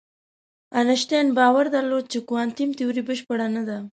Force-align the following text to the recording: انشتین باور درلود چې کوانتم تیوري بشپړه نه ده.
انشتین 0.81 1.25
باور 1.37 1.65
درلود 1.75 2.05
چې 2.11 2.19
کوانتم 2.29 2.69
تیوري 2.77 3.01
بشپړه 3.09 3.47
نه 3.55 3.63
ده. 3.67 3.77